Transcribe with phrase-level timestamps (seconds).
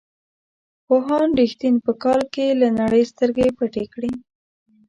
[0.87, 4.11] پوهاند رښتین په کال کې له نړۍ سترګې پټې کړې.